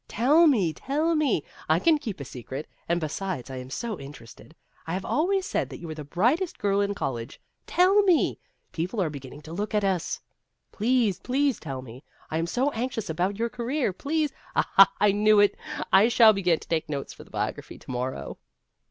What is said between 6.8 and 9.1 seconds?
in college. Tell me! People